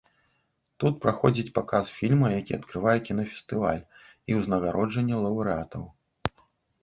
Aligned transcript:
Тут 0.83 0.95
праходзіць 1.03 1.51
паказ 1.57 1.89
фільма, 1.97 2.27
які 2.39 2.55
адкрывае 2.59 2.95
кінафестываль, 3.09 3.81
і 4.31 4.37
ўзнагароджанне 4.39 5.15
лаўрэатаў. 5.27 5.83